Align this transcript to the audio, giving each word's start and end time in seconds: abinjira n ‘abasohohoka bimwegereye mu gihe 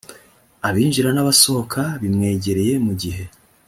abinjira 0.67 1.09
n 1.13 1.17
‘abasohohoka 1.23 1.81
bimwegereye 2.01 2.73
mu 2.85 2.93
gihe 3.01 3.23